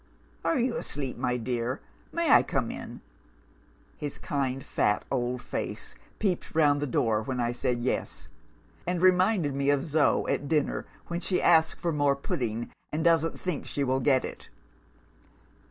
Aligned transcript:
"'Are 0.43 0.57
you 0.57 0.77
asleep, 0.77 1.15
my 1.15 1.37
dear? 1.37 1.79
May 2.11 2.31
I 2.31 2.41
come 2.41 2.71
in?' 2.71 3.01
His 3.97 4.17
kind, 4.17 4.65
fat 4.65 5.05
old 5.11 5.43
face 5.43 5.93
peeped 6.17 6.55
round 6.55 6.81
the 6.81 6.87
door 6.87 7.21
when 7.21 7.39
I 7.39 7.51
said 7.51 7.77
Yes 7.83 8.27
and 8.87 8.99
reminded 8.99 9.53
me 9.53 9.69
of 9.69 9.85
Zo, 9.85 10.25
at 10.27 10.47
dinner, 10.47 10.87
when 11.05 11.19
she 11.19 11.39
asks 11.39 11.79
for 11.79 11.91
more 11.91 12.15
pudding, 12.15 12.71
and 12.91 13.03
doesn't 13.03 13.39
think 13.39 13.67
she 13.67 13.83
will 13.83 13.99
get 13.99 14.25
it. 14.25 14.49